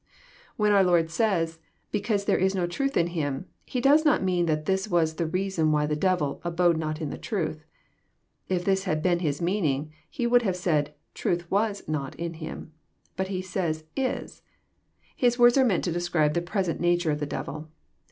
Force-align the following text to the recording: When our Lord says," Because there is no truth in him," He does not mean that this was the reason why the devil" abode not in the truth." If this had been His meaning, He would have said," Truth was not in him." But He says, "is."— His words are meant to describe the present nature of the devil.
When 0.55 0.71
our 0.71 0.83
Lord 0.83 1.11
says," 1.11 1.59
Because 1.91 2.25
there 2.25 2.39
is 2.39 2.55
no 2.55 2.65
truth 2.65 2.97
in 2.97 3.05
him," 3.13 3.45
He 3.67 3.79
does 3.79 4.03
not 4.03 4.23
mean 4.23 4.47
that 4.47 4.65
this 4.65 4.87
was 4.89 5.13
the 5.13 5.27
reason 5.27 5.71
why 5.71 5.85
the 5.85 5.95
devil" 5.95 6.41
abode 6.43 6.75
not 6.77 6.99
in 6.99 7.11
the 7.11 7.19
truth." 7.19 7.63
If 8.49 8.65
this 8.65 8.85
had 8.85 9.03
been 9.03 9.19
His 9.19 9.43
meaning, 9.43 9.91
He 10.09 10.25
would 10.25 10.41
have 10.41 10.55
said," 10.55 10.95
Truth 11.13 11.51
was 11.51 11.87
not 11.87 12.15
in 12.15 12.33
him." 12.33 12.71
But 13.15 13.27
He 13.27 13.43
says, 13.43 13.83
"is."— 13.95 14.41
His 15.15 15.37
words 15.37 15.55
are 15.55 15.63
meant 15.63 15.83
to 15.83 15.91
describe 15.91 16.33
the 16.33 16.41
present 16.41 16.79
nature 16.81 17.11
of 17.11 17.19
the 17.19 17.27
devil. 17.27 17.69